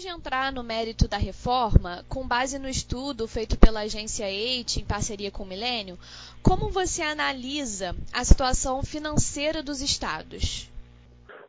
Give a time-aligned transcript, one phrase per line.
[0.00, 4.84] De entrar no mérito da reforma, com base no estudo feito pela agência EIT em
[4.84, 5.98] parceria com o Milênio,
[6.42, 10.72] como você analisa a situação financeira dos estados?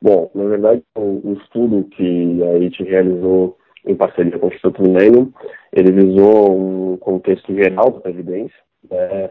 [0.01, 3.57] Bom, na verdade, o, o estudo que a EIT realizou
[3.87, 5.33] em parceria com o Instituto Milênio,
[5.71, 8.59] ele visou um contexto geral da Previdência,
[8.89, 9.29] né,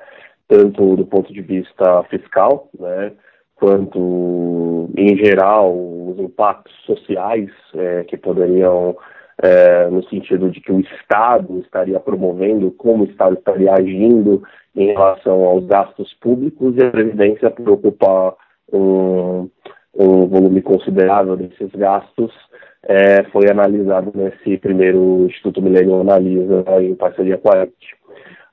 [0.49, 3.13] tanto do ponto de vista fiscal, né,
[3.61, 8.97] quanto, em geral, os impactos sociais é, que poderiam,
[9.43, 14.43] é, no sentido de que o Estado estaria promovendo, como o Estado estaria agindo
[14.77, 18.35] em relação aos gastos públicos e a Previdência preocupar
[18.73, 19.49] um,
[19.95, 22.33] um volume considerável desses gastos
[22.83, 27.73] é, foi analisado nesse primeiro Instituto Milênio Analisa em parceria com a ET.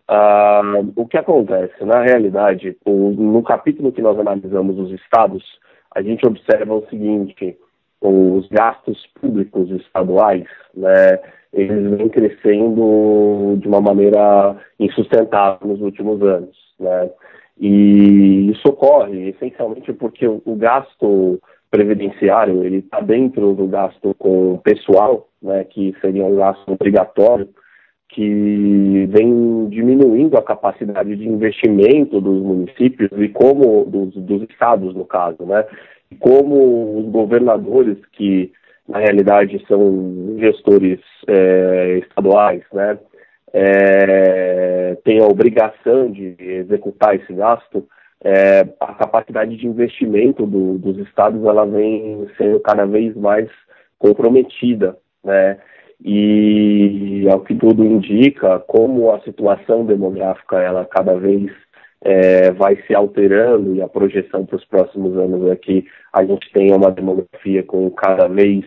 [0.09, 1.83] Uh, o que acontece?
[1.83, 5.43] Na realidade, o, no capítulo que nós analisamos os estados,
[5.93, 7.57] a gente observa o seguinte:
[8.01, 11.19] os gastos públicos estaduais, né,
[11.53, 17.09] eles vêm crescendo de uma maneira insustentável nos últimos anos, né,
[17.59, 21.39] e isso ocorre essencialmente porque o, o gasto
[21.71, 27.49] previdenciário ele está dentro do gasto com pessoal, né, que seria um gasto obrigatório
[28.09, 35.05] que vem diminuindo a capacidade de investimento dos municípios e como dos, dos estados no
[35.05, 35.65] caso, né?
[36.19, 38.51] Como os governadores que
[38.87, 42.97] na realidade são gestores é, estaduais, né?
[43.53, 47.87] É, têm a obrigação de executar esse gasto,
[48.23, 53.49] é, a capacidade de investimento do, dos estados ela vem sendo cada vez mais
[53.97, 55.57] comprometida, né?
[56.03, 61.51] e ao que tudo indica, como a situação demográfica ela cada vez
[62.01, 66.51] é, vai se alterando e a projeção para os próximos anos é que a gente
[66.51, 68.65] tenha uma demografia com cada vez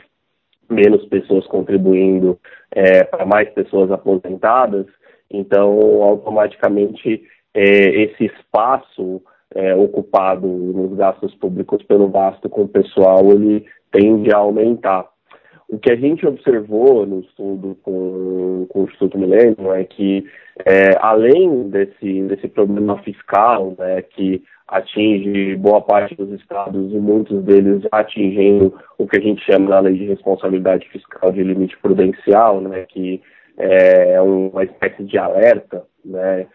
[0.68, 2.38] menos pessoas contribuindo
[2.70, 4.86] é, para mais pessoas aposentadas,
[5.30, 7.22] então automaticamente
[7.54, 9.22] é, esse espaço
[9.54, 15.09] é, ocupado nos gastos públicos pelo gasto com o pessoal ele tende a aumentar.
[15.72, 20.26] O que a gente observou no estudo com, com o Instituto Milênio é que,
[20.66, 27.44] é, além desse, desse problema fiscal, né, que atinge boa parte dos estados e muitos
[27.44, 32.60] deles atingindo o que a gente chama na lei de responsabilidade fiscal de limite prudencial,
[32.60, 33.22] né, que
[33.56, 36.46] é uma espécie de alerta, né,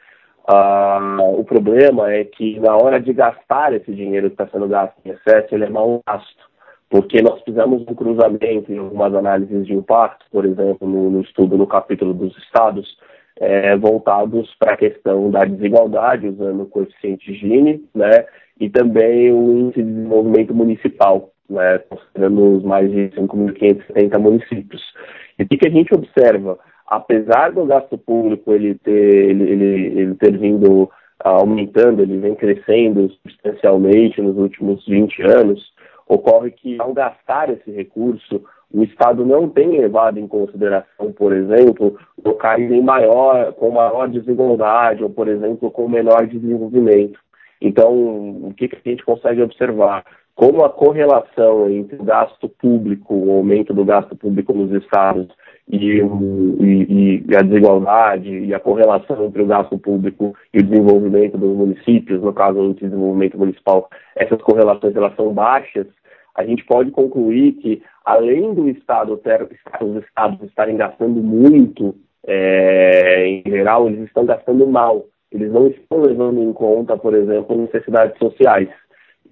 [0.47, 4.93] ah, o problema é que na hora de gastar esse dinheiro que está sendo gasto
[5.03, 6.54] em excesso, ele é mal gasto
[6.89, 11.57] porque nós fizemos um cruzamento em algumas análises de impacto, por exemplo, no, no estudo
[11.57, 12.97] no capítulo dos estados,
[13.39, 18.25] é, voltados para a questão da desigualdade, usando o coeficiente Gini, né,
[18.59, 24.81] e também o índice de desenvolvimento municipal, né, considerando os mais de 5.570 municípios.
[25.37, 26.57] E o que a gente observa?
[26.87, 33.09] Apesar do gasto público ele ter, ele, ele, ele ter vindo aumentando, ele vem crescendo
[33.09, 35.73] substancialmente nos últimos 20 anos,
[36.07, 41.97] Ocorre que, ao gastar esse recurso, o Estado não tem levado em consideração, por exemplo,
[42.23, 47.19] locais em maior, com maior desigualdade ou, por exemplo, com menor desenvolvimento.
[47.61, 50.03] Então, o que, que a gente consegue observar?
[50.35, 55.27] Como a correlação entre o gasto público, o aumento do gasto público nos estados
[55.67, 61.37] e, e, e, a desigualdade e a correlação entre o gasto público e o desenvolvimento
[61.37, 65.87] dos municípios, no caso do desenvolvimento municipal, essas correlações elas são baixas,
[66.35, 69.41] a gente pode concluir que, além do Estado ter,
[69.81, 71.95] os estados estarem gastando muito,
[72.27, 75.05] é, em geral, eles estão gastando mal.
[75.31, 78.69] Eles não estão levando em conta, por exemplo, necessidades sociais.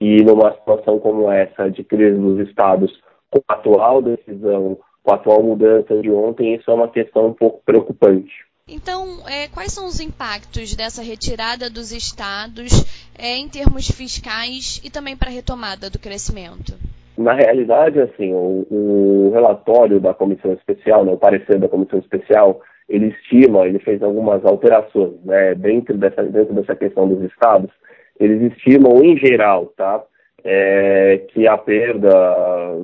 [0.03, 2.91] E numa situação como essa de crise dos estados,
[3.31, 7.33] com a atual decisão com a atual mudança de ontem, isso é uma questão um
[7.33, 8.33] pouco preocupante.
[8.67, 12.85] Então, é, quais são os impactos dessa retirada dos estados
[13.17, 16.73] é, em termos fiscais e também para a retomada do crescimento?
[17.17, 22.61] Na realidade, assim, o, o relatório da comissão especial, né, o parecer da comissão especial,
[22.89, 27.71] ele estima, ele fez algumas alterações, né, dentro dessa, dentro dessa questão dos estados,
[28.19, 30.03] eles estimam em geral, tá,
[30.43, 32.09] é, que a perda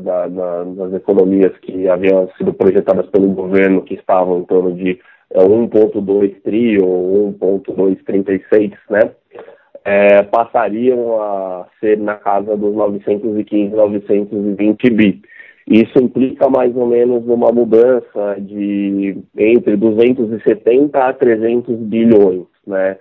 [0.02, 5.00] da, da, das economias que haviam sido projetadas pelo governo, que estavam em torno de
[5.31, 9.12] é, 1,2 tri ou 1,236, né,
[9.84, 15.22] é, passariam a ser na casa dos 915, 920 bi.
[15.68, 22.98] Isso implica mais ou menos uma mudança de entre 270 a 300 bilhões, né?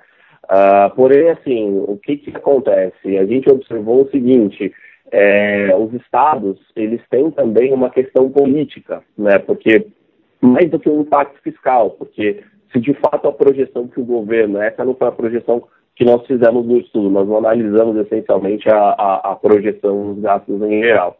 [0.50, 3.18] Uh, porém, assim, o que, que acontece?
[3.18, 4.72] A gente observou o seguinte,
[5.12, 9.38] é, os estados, eles têm também uma questão política, né?
[9.38, 9.86] Porque
[10.40, 12.42] mais do que um impacto fiscal, porque
[12.72, 15.64] se de fato a projeção que o governo, essa não foi a projeção
[15.96, 20.62] que nós fizemos no estudo, nós não analisamos essencialmente a, a, a projeção dos gastos
[20.62, 21.16] em geral.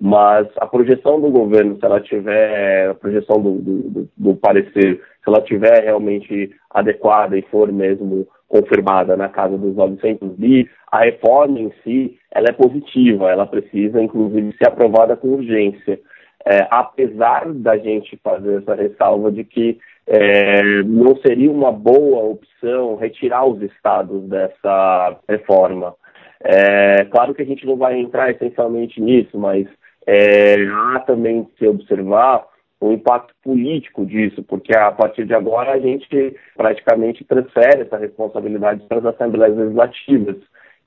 [0.00, 5.28] Mas a projeção do governo, se ela tiver, a projeção do, do, do parecer, se
[5.28, 11.58] ela tiver realmente adequada e for mesmo confirmada na casa dos 900 bi, a reforma
[11.58, 15.98] em si, ela é positiva, ela precisa inclusive ser aprovada com urgência.
[16.44, 22.96] É, apesar da gente fazer essa ressalva de que é, não seria uma boa opção
[22.96, 25.94] retirar os estados dessa reforma.
[26.44, 29.66] É, claro que a gente não vai entrar essencialmente nisso, mas
[30.04, 32.44] é, há também que observar
[32.82, 38.82] o impacto político disso, porque a partir de agora a gente praticamente transfere essa responsabilidade
[38.88, 40.36] para as assembleias legislativas.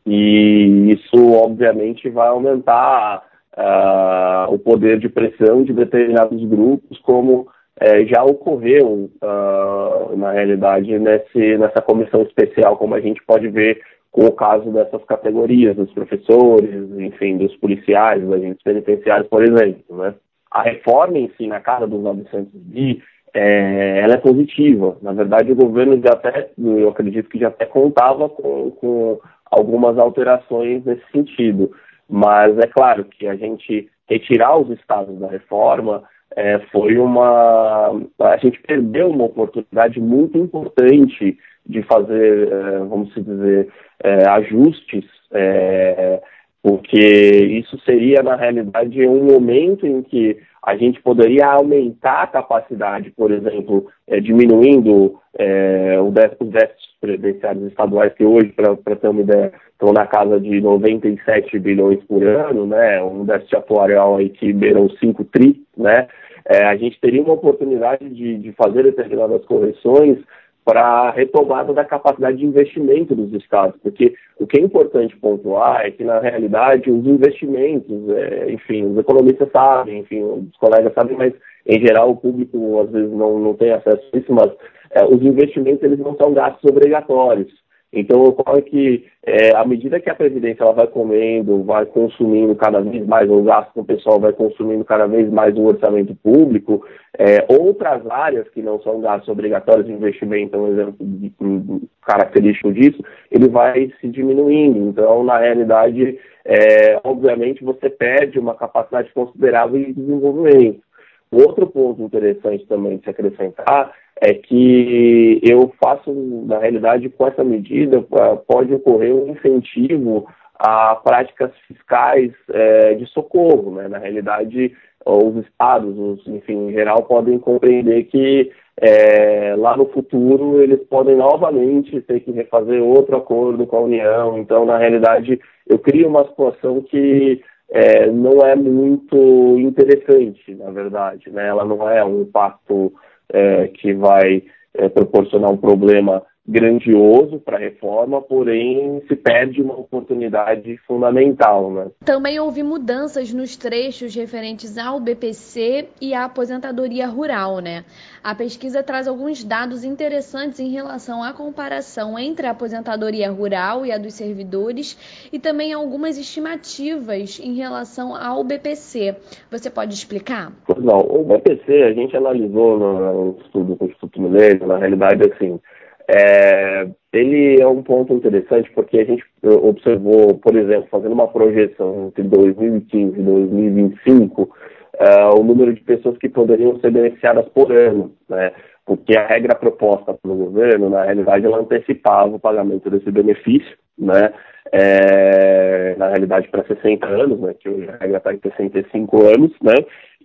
[0.05, 3.23] E isso, obviamente, vai aumentar
[3.57, 7.47] uh, o poder de pressão de determinados grupos, como
[7.79, 13.81] é, já ocorreu, uh, na realidade, nesse, nessa comissão especial, como a gente pode ver
[14.11, 19.97] com o caso dessas categorias, dos professores, enfim, dos policiais, dos agentes penitenciários, por exemplo.
[19.97, 20.13] Né?
[20.55, 23.03] A reforma em si, na casa dos 900 bi,
[23.33, 24.97] é, ela é positiva.
[25.01, 29.19] Na verdade, o governo já até, eu acredito que já até contava com, com
[29.51, 31.73] algumas alterações nesse sentido.
[32.09, 36.03] Mas é claro que a gente retirar os estados da reforma
[36.37, 37.91] é, foi uma.
[38.21, 43.67] A gente perdeu uma oportunidade muito importante de fazer, é, vamos dizer,
[44.01, 46.21] é, ajustes, é,
[46.65, 53.11] porque isso seria, na realidade, um momento em que a gente poderia aumentar a capacidade,
[53.11, 59.53] por exemplo, é, diminuindo é, os déficits previdenciários estaduais, que hoje, para ter uma ideia,
[59.71, 64.81] estão na casa de 97 bilhões por ano, né, um déficit atuarial aí que beira
[64.81, 66.07] os 5 tri, né,
[66.47, 70.17] é, a gente teria uma oportunidade de, de fazer determinadas correções
[70.65, 75.85] para a retomada da capacidade de investimento dos estados, porque o que é importante pontuar
[75.85, 81.15] é que, na realidade, os investimentos, é, enfim, os economistas sabem, enfim, os colegas sabem,
[81.15, 81.33] mas,
[81.67, 84.51] em geral, o público, às vezes, não, não tem acesso a isso, mas
[84.89, 87.53] é, os investimentos, eles não são gastos obrigatórios.
[87.95, 92.81] Então, ocorre que, é, à medida que a Previdência ela vai comendo, vai consumindo cada
[92.81, 96.85] vez mais, o gasto do pessoal vai consumindo cada vez mais o orçamento público,
[97.17, 102.73] é, outras áreas que não são gastos obrigatórios de investimento, um exemplo de, um, característico
[102.73, 103.01] disso,
[103.31, 104.89] ele vai se diminuindo.
[104.89, 110.83] Então, na realidade, é, obviamente, você perde uma capacidade considerável de desenvolvimento.
[111.31, 116.11] Outro ponto interessante também de se acrescentar é que eu faço,
[116.45, 118.01] na realidade, com essa medida,
[118.47, 120.27] pode ocorrer um incentivo
[120.57, 123.75] a práticas fiscais é, de socorro.
[123.75, 123.87] Né?
[123.87, 124.71] Na realidade,
[125.05, 131.15] os estados, os, enfim, em geral, podem compreender que é, lá no futuro eles podem
[131.15, 134.37] novamente ter que refazer outro acordo com a União.
[134.37, 141.29] Então, na realidade, eu crio uma situação que é, não é muito interessante, na verdade.
[141.29, 141.47] Né?
[141.47, 142.93] Ela não é um impacto
[143.31, 144.43] é, que vai
[144.73, 151.71] é, proporcionar um problema grandioso para a reforma, porém se perde uma oportunidade fundamental.
[151.71, 151.87] Né?
[152.05, 157.59] Também houve mudanças nos trechos referentes ao BPC e à aposentadoria rural.
[157.59, 157.83] Né?
[158.23, 163.91] A pesquisa traz alguns dados interessantes em relação à comparação entre a aposentadoria rural e
[163.91, 169.15] a dos servidores e também algumas estimativas em relação ao BPC.
[169.49, 170.51] Você pode explicar?
[170.77, 175.59] Não, o BPC a gente analisou no, estudo do Instituto Mineiro, na realidade, assim,
[176.07, 182.07] é, ele é um ponto interessante porque a gente observou, por exemplo, fazendo uma projeção
[182.07, 184.55] entre 2015 e 2025,
[184.99, 188.51] é, o número de pessoas que poderiam ser beneficiadas por ano, né?
[188.85, 194.31] Porque a regra proposta pelo governo, na realidade, ela antecipava o pagamento desse benefício, né?
[194.71, 197.55] É, na realidade, para 60 anos, né?
[197.59, 199.73] Que hoje a regra está em 65 anos, né?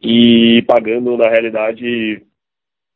[0.02, 2.22] E pagando, na realidade,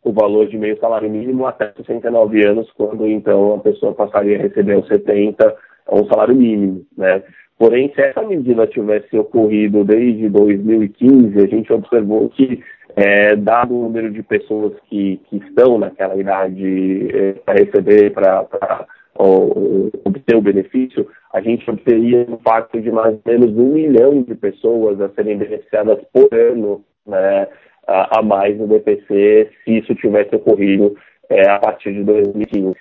[0.04, 4.42] o valor de meio salário mínimo até 69 anos, quando então a pessoa passaria a
[4.42, 5.56] receber os 70
[5.90, 7.22] um salário mínimo, né?
[7.58, 12.62] Porém, se essa medida tivesse ocorrido desde 2015, a gente observou que,
[12.96, 18.86] é, dado o número de pessoas que, que estão naquela idade é, para receber, para
[19.16, 24.34] obter o benefício, a gente obteria um impacto de mais ou menos um milhão de
[24.34, 27.46] pessoas a serem beneficiadas por ano, né?
[27.86, 30.96] A, mais no BPC se isso tivesse ocorrido
[31.28, 32.76] é, a partir de 2015.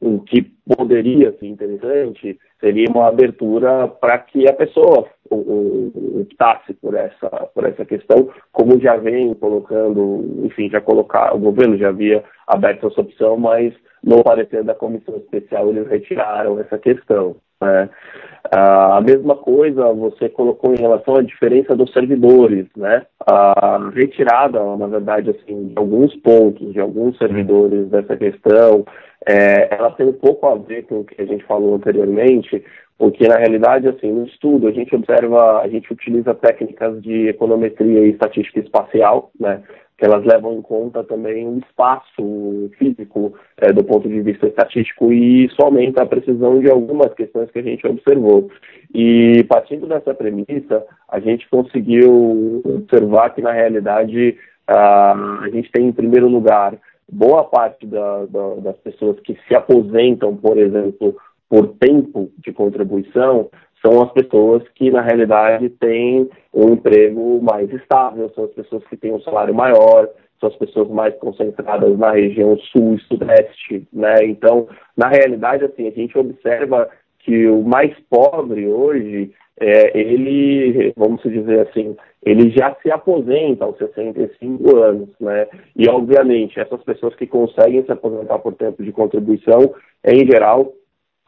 [0.00, 0.42] o que
[0.76, 7.84] poderia ser interessante seria uma abertura para que a pessoa optasse por essa, por essa
[7.84, 13.36] questão, como já vem colocando, enfim, já colocar, o governo já havia aberto essa opção,
[13.36, 17.36] mas no parecer da comissão especial eles retiraram essa questão.
[17.60, 17.88] Né?
[18.52, 23.06] A mesma coisa você colocou em relação à diferença dos servidores, né?
[23.20, 28.84] A retirada, na verdade, assim, de alguns pontos, de alguns servidores dessa questão,
[29.26, 32.64] é, ela tem um pouco a ver com o que a gente falou anteriormente,
[32.98, 38.00] porque na realidade, assim, no estudo a gente observa, a gente utiliza técnicas de econometria
[38.00, 39.62] e estatística espacial, né?
[40.00, 45.12] que elas levam em conta também o espaço físico é, do ponto de vista estatístico
[45.12, 48.50] e isso aumenta a precisão de algumas questões que a gente observou.
[48.94, 55.88] E partindo dessa premissa, a gente conseguiu observar que na realidade a, a gente tem
[55.88, 56.78] em primeiro lugar
[57.10, 61.16] boa parte da, da, das pessoas que se aposentam, por exemplo,
[61.48, 63.50] por tempo de contribuição,
[63.84, 68.96] são as pessoas que, na realidade, têm um emprego mais estável, são as pessoas que
[68.96, 74.24] têm um salário maior, são as pessoas mais concentradas na região sul e sudeste, né?
[74.24, 76.88] Então, na realidade, assim, a gente observa
[77.20, 83.76] que o mais pobre hoje, é, ele, vamos dizer assim, ele já se aposenta aos
[83.78, 85.46] 65 anos, né?
[85.76, 89.74] E, obviamente, essas pessoas que conseguem se aposentar por tempo de contribuição,
[90.04, 90.72] em geral,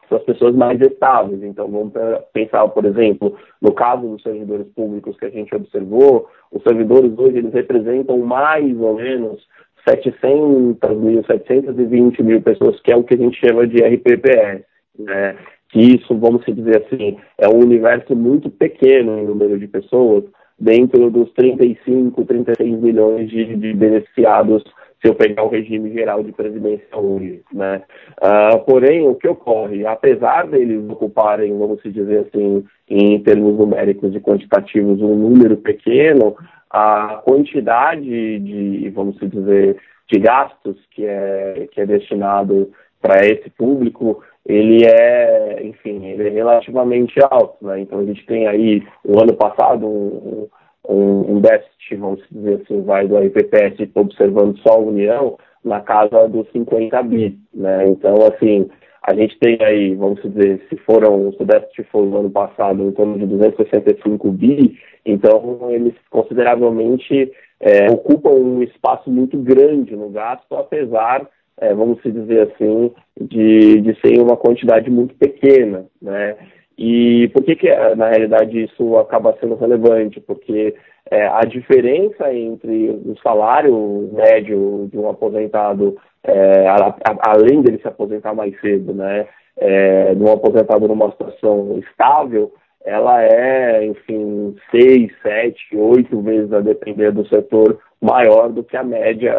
[0.09, 1.41] são as pessoas mais estáveis.
[1.43, 1.93] Então, vamos
[2.33, 7.37] pensar, por exemplo, no caso dos servidores públicos que a gente observou, os servidores hoje
[7.37, 9.47] eles representam mais ou menos
[9.87, 14.63] 700 mil, 720 mil pessoas, que é o que a gente chama de RPPS,
[14.97, 15.35] né?
[15.73, 20.23] Que isso, vamos dizer assim, é um universo muito pequeno em número de pessoas,
[20.59, 24.63] dentro dos 35, 36 milhões de, de beneficiados
[25.01, 27.81] se eu pegar o regime geral de presidência hoje, né?
[28.21, 34.19] Uh, porém, o que ocorre, apesar deles ocuparem, vamos dizer assim, em termos numéricos e
[34.21, 36.37] quantitativos, um número pequeno,
[36.69, 39.75] a quantidade de, vamos dizer,
[40.09, 46.31] de gastos que é, que é destinado para esse público, ele é, enfim, ele é
[46.31, 47.79] relativamente alto, né?
[47.79, 50.47] Então a gente tem aí, o ano passado, um,
[50.87, 56.27] um, um déficit, vamos dizer assim, vai do RPPS observando só a União, na casa
[56.27, 57.87] dos 50 bi, né?
[57.87, 58.69] Então, assim,
[59.01, 62.91] a gente tem aí, vamos dizer, se foram, o déficit for no ano passado em
[62.91, 70.53] torno de 265 bi, então eles consideravelmente é, ocupam um espaço muito grande no gasto,
[70.55, 71.27] apesar,
[71.59, 76.35] é, vamos dizer assim, de, de ser uma quantidade muito pequena, né?
[76.77, 80.19] E por que, que na realidade isso acaba sendo relevante?
[80.19, 80.75] Porque
[81.09, 87.79] é, a diferença entre o salário médio de um aposentado, é, a, a, além dele
[87.79, 92.51] se aposentar mais cedo, né, é, de um aposentado numa situação estável,
[92.83, 98.83] ela é, enfim, seis, sete, oito vezes, a depender do setor, maior do que a
[98.83, 99.33] média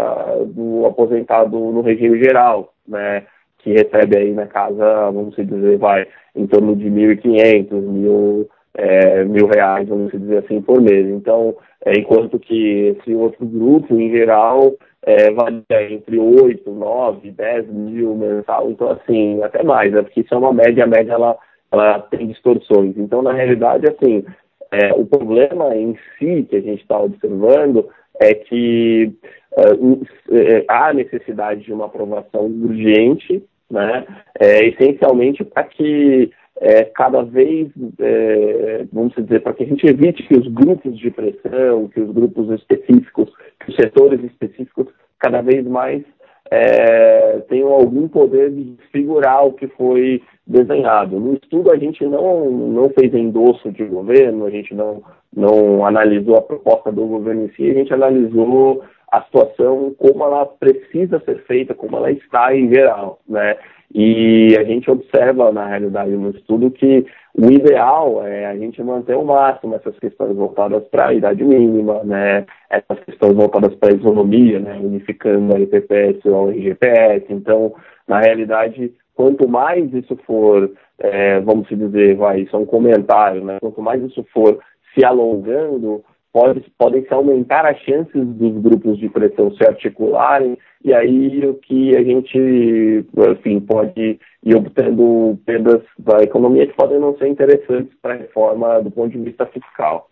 [0.47, 3.27] do aposentado no regime geral, né?
[3.59, 9.47] que recebe aí na casa, vamos dizer, vai em torno de 1.500, mil, é, mil
[9.47, 11.07] reais, vamos dizer assim, por mês.
[11.09, 17.69] Então, é, enquanto que esse outro grupo, em geral, é, varia entre 8, 9, 10
[17.69, 20.03] mil mensal, então assim, até mais, né?
[20.03, 21.37] porque isso é uma média, a média ela,
[21.73, 22.97] ela tem distorções.
[22.99, 24.25] Então, na realidade, assim,
[24.71, 27.89] é, o problema em si que a gente está observando
[28.21, 29.13] é que
[29.57, 34.07] é, há necessidade de uma aprovação urgente né?
[34.39, 36.31] É, essencialmente para que
[36.61, 37.69] é, cada vez,
[37.99, 42.11] é, vamos dizer, para que a gente evite que os grupos de pressão, que os
[42.13, 43.31] grupos específicos,
[43.61, 44.87] que os setores específicos
[45.19, 46.03] cada vez mais
[46.51, 51.19] é, tenham algum poder de desfigurar o que foi desenhado.
[51.19, 55.03] No estudo a gente não, não fez endosso de governo, a gente não,
[55.35, 60.45] não analisou a proposta do governo em si, a gente analisou a situação como ela
[60.45, 63.57] precisa ser feita, como ela está em geral, né?
[63.93, 69.17] E a gente observa, na realidade, no estudo, que o ideal é a gente manter
[69.17, 72.47] o máximo essas questões voltadas para a idade mínima, né?
[72.71, 74.79] Essas questões voltadas para a isonomia, né?
[74.83, 77.27] Unificando a IPPS ao IGPS.
[77.31, 77.75] Então,
[78.07, 83.59] na realidade, quanto mais isso for, é, vamos dizer, vai, isso é um comentário, né?
[83.61, 84.59] Quanto mais isso for
[84.95, 90.93] se alongando, pode, podem se aumentar as chances dos grupos de pressão se articularem, e
[90.93, 97.17] aí o que a gente, enfim, pode ir obtendo perdas da economia que podem não
[97.17, 100.09] ser interessantes para a reforma do ponto de vista fiscal.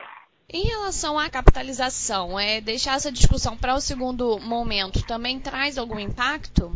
[0.48, 5.98] Em relação à capitalização, é deixar essa discussão para o segundo momento também traz algum
[5.98, 6.70] impacto?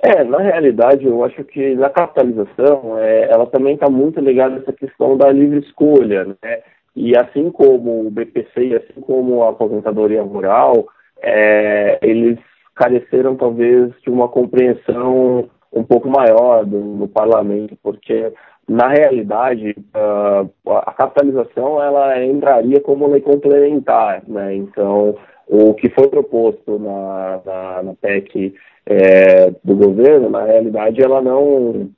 [0.00, 4.58] É, na realidade, eu acho que na capitalização, é, ela também está muito ligada a
[4.58, 6.62] essa questão da livre escolha, né?
[6.96, 10.88] E assim como o BPC assim como a aposentadoria rural,
[11.22, 12.38] é, eles
[12.74, 18.32] careceram talvez de uma compreensão um pouco maior do, do parlamento, porque
[18.66, 24.54] na realidade uh, a capitalização ela entraria como lei complementar, né?
[24.54, 25.14] Então
[25.46, 31.88] o que foi proposto na, na, na PEC é, do governo, na realidade, ela não,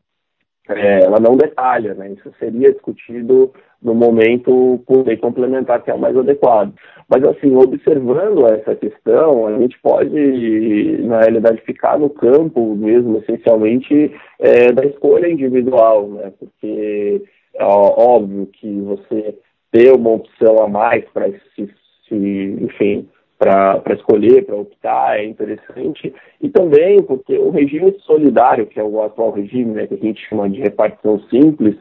[0.69, 2.11] é, ela não detalha, né?
[2.13, 6.75] Isso seria discutido no momento por lei complementar que é o mais adequado.
[7.09, 14.13] Mas, assim, observando essa questão, a gente pode, na realidade, ficar no campo mesmo, essencialmente,
[14.39, 16.33] é, da escolha individual, né?
[16.39, 17.23] Porque
[17.55, 19.39] é óbvio que você
[19.73, 21.69] ter uma opção a mais para se,
[22.09, 22.15] se,
[22.61, 26.13] enfim, para escolher, para optar, é interessante.
[26.41, 30.27] E também porque o regime solidário, que é o atual regime, né, que a gente
[30.29, 31.77] chama de repartição simples,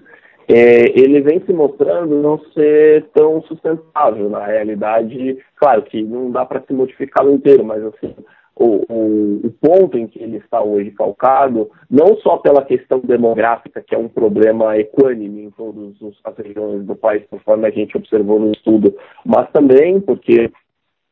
[0.47, 4.29] é, ele vem se mostrando não ser tão sustentável.
[4.29, 8.15] Na realidade, claro que não dá para se modificar no inteiro, mas assim,
[8.55, 13.83] o, o, o, ponto em que ele está hoje calcado, não só pela questão demográfica,
[13.85, 18.39] que é um problema equânime em todas as regiões do país, conforme a gente observou
[18.39, 18.95] no estudo,
[19.25, 20.49] mas também porque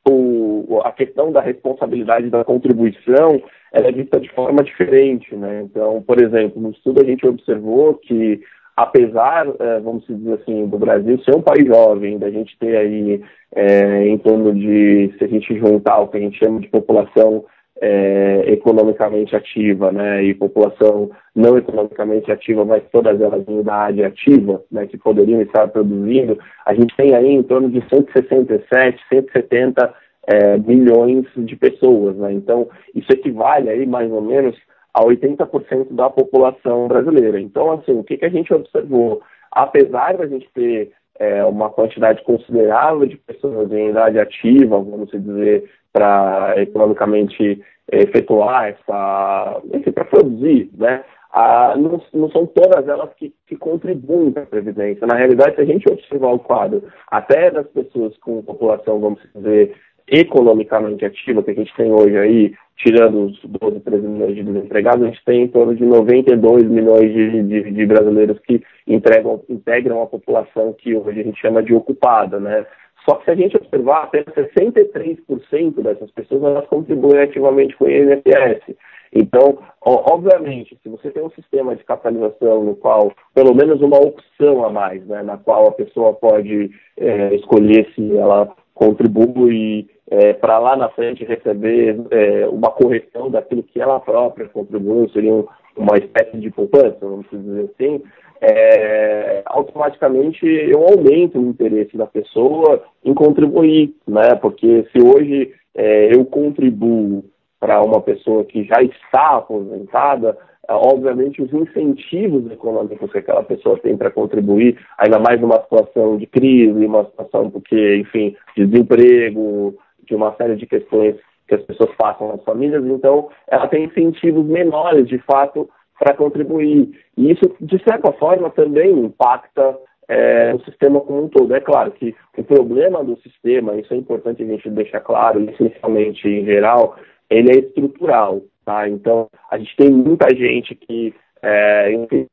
[0.07, 5.63] o, a questão da responsabilidade da contribuição é vista de forma diferente, né?
[5.63, 8.41] Então, por exemplo, no estudo a gente observou que
[8.75, 13.21] apesar, é, vamos dizer assim, do Brasil ser um país jovem, da gente ter aí
[13.55, 17.45] é, em torno de, se a gente juntar o que a gente chama de população
[17.81, 24.63] é, economicamente ativa, né, e população não economicamente ativa, mas todas elas em idade ativa,
[24.71, 29.93] né, que poderiam estar produzindo, a gente tem aí em torno de 167, 170
[30.27, 34.55] é, milhões de pessoas, né, então isso equivale aí mais ou menos
[34.93, 37.37] a 80% da população brasileira.
[37.37, 39.21] Então, assim, o que, que a gente observou?
[39.51, 45.69] Apesar da gente ter é, uma quantidade considerável de pessoas em idade ativa, vamos dizer,
[45.95, 51.05] para economicamente efetuar essa, enfim, para produzir, né?
[51.31, 55.07] Ah, não, não, são todas elas que, que contribuem para a Previdência.
[55.07, 59.73] Na realidade, se a gente observar o quadro até das pessoas com população, vamos dizer,
[60.07, 65.03] economicamente ativa, que a gente tem hoje aí, tirando os 12, 13 milhões de desempregados,
[65.03, 70.01] a gente tem em torno de 92 milhões de, de, de brasileiros que entregam, integram
[70.01, 72.65] a população que hoje a gente chama de ocupada, né?
[73.07, 77.89] Só que se a gente observar, até 63% dessas pessoas elas contribuem ativamente com o
[77.89, 78.75] INSS.
[79.13, 84.65] Então, obviamente, se você tem um sistema de capitalização no qual, pelo menos uma opção
[84.65, 90.59] a mais, né, na qual a pessoa pode é, escolher se ela contribui é, para
[90.59, 95.45] lá na frente receber é, uma correção daquilo que ela própria contribuiu, seria
[95.77, 98.01] uma espécie de poupança, vamos dizer assim,
[98.47, 104.35] é, automaticamente eu aumento o interesse da pessoa em contribuir, né?
[104.35, 107.25] Porque se hoje é, eu contribuo
[107.59, 110.37] para uma pessoa que já está aposentada,
[110.69, 116.15] é, obviamente os incentivos econômicos que aquela pessoa tem para contribuir, ainda mais numa situação
[116.17, 119.75] de crise, uma situação porque, enfim, de desemprego,
[120.07, 121.15] de uma série de questões
[121.47, 126.91] que as pessoas passam nas famílias, então ela tem incentivos menores, de fato, para contribuir.
[127.17, 129.77] E isso, de certa forma, também impacta
[130.07, 131.53] é, o sistema como um todo.
[131.55, 136.27] É claro que o problema do sistema, isso é importante a gente deixar claro, essencialmente
[136.27, 136.95] em geral,
[137.29, 138.41] ele é estrutural.
[138.65, 138.89] Tá?
[138.89, 142.27] Então, a gente tem muita gente que é, enfim,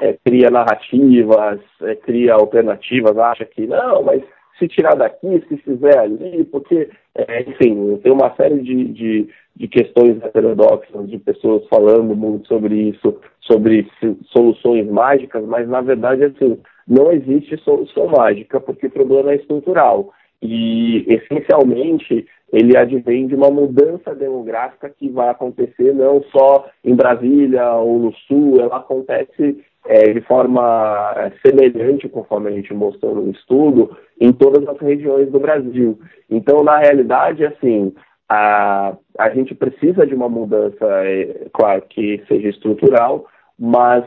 [0.00, 4.22] é, cria narrativas, é, cria alternativas, acha que não, mas
[4.58, 9.68] se tirar daqui, se fizer ali, porque, é, enfim, tem uma série de, de, de,
[9.68, 13.86] questões heterodoxas, de pessoas falando muito sobre isso, sobre
[14.32, 20.12] soluções mágicas, mas na verdade, assim, não existe solução mágica, porque o problema é estrutural.
[20.42, 27.72] E, essencialmente, ele advém de uma mudança demográfica que vai acontecer não só em Brasília
[27.74, 33.30] ou no Sul, ela acontece é, de forma é, semelhante, conforme a gente mostrou no
[33.30, 35.98] estudo, em todas as regiões do Brasil.
[36.28, 37.94] Então, na realidade, assim,
[38.28, 43.26] a, a gente precisa de uma mudança, é, claro, que seja estrutural,
[43.58, 44.04] mas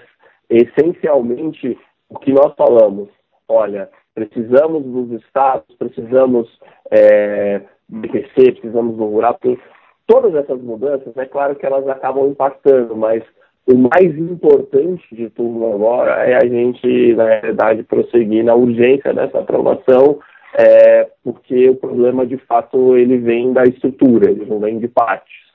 [0.50, 1.78] essencialmente
[2.10, 3.10] o que nós falamos,
[3.48, 6.50] olha, precisamos dos estados, precisamos
[6.92, 9.60] é, BPC, precisamos do rural, porque
[10.08, 13.24] todas essas mudanças, é claro que elas acabam impactando, mas
[13.67, 19.39] o mais importante de tudo agora é a gente, na realidade, prosseguir na urgência dessa
[19.39, 20.19] aprovação,
[20.58, 25.50] é, porque o problema, de fato, ele vem da estrutura, ele não vem de partes.